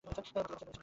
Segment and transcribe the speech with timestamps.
[0.07, 0.79] মাতাল অবস্থায় গাড়ি চালানো।